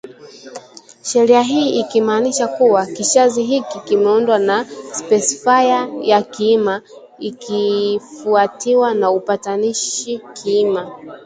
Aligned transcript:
Sheria 1.03 1.41
hii 1.41 1.79
ikimaanisha 1.79 2.47
kuwa 2.47 2.85
kishazi 2.85 3.43
hiki 3.43 3.79
kimeundwa 3.79 4.39
na 4.39 4.65
spesifaya 4.91 5.89
ya 6.01 6.21
kiima 6.21 6.81
ikifuatiwa 7.19 8.93
na 8.93 9.11
upatanishi 9.11 10.21
kiima 10.33 10.99